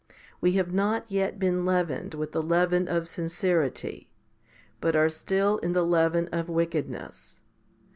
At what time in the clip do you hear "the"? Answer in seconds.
2.31-2.41, 5.73-5.85